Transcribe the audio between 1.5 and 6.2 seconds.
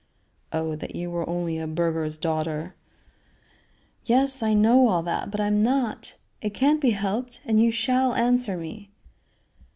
a burgher's daughter." "Yes, I know all that; but I am not.